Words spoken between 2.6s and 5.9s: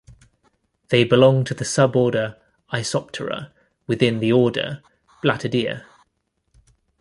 Isoptera within the order Blattodea.